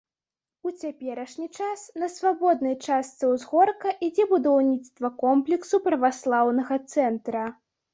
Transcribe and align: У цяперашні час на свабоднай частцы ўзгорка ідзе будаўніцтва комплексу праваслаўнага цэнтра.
У 0.69 0.69
цяперашні 0.83 1.47
час 1.57 1.83
на 2.05 2.09
свабоднай 2.15 2.75
частцы 2.87 3.31
ўзгорка 3.35 3.95
ідзе 4.11 4.29
будаўніцтва 4.35 5.17
комплексу 5.25 5.87
праваслаўнага 5.89 6.85
цэнтра. 6.93 7.51